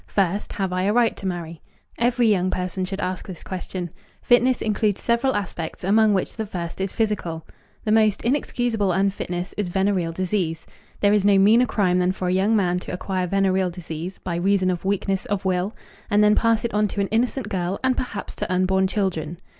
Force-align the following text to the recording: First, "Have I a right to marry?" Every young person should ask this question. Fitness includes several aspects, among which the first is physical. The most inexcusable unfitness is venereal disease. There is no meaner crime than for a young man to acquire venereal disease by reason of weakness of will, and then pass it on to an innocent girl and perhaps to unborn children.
First, 0.07 0.53
"Have 0.53 0.73
I 0.73 0.81
a 0.85 0.93
right 0.93 1.15
to 1.17 1.27
marry?" 1.27 1.61
Every 1.99 2.25
young 2.25 2.49
person 2.49 2.85
should 2.85 3.01
ask 3.01 3.27
this 3.27 3.43
question. 3.43 3.91
Fitness 4.23 4.59
includes 4.59 4.99
several 4.99 5.35
aspects, 5.35 5.83
among 5.83 6.15
which 6.15 6.35
the 6.35 6.47
first 6.47 6.81
is 6.81 6.91
physical. 6.91 7.45
The 7.83 7.91
most 7.91 8.23
inexcusable 8.23 8.91
unfitness 8.91 9.53
is 9.57 9.69
venereal 9.69 10.11
disease. 10.11 10.65
There 11.01 11.13
is 11.13 11.23
no 11.23 11.37
meaner 11.37 11.67
crime 11.67 11.99
than 11.99 12.13
for 12.13 12.29
a 12.29 12.33
young 12.33 12.55
man 12.55 12.79
to 12.79 12.91
acquire 12.91 13.27
venereal 13.27 13.69
disease 13.69 14.17
by 14.17 14.37
reason 14.37 14.71
of 14.71 14.85
weakness 14.85 15.25
of 15.25 15.45
will, 15.45 15.75
and 16.09 16.23
then 16.23 16.33
pass 16.33 16.65
it 16.65 16.73
on 16.73 16.87
to 16.87 17.01
an 17.01 17.07
innocent 17.09 17.47
girl 17.47 17.79
and 17.83 17.95
perhaps 17.95 18.35
to 18.37 18.51
unborn 18.51 18.87
children. 18.87 19.37